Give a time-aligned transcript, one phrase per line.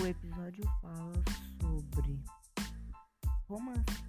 [0.00, 1.12] O episódio fala
[1.60, 2.20] sobre
[3.48, 4.07] romance.